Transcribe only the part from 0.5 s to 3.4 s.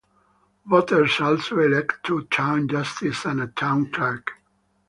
Voters also elect two town justices and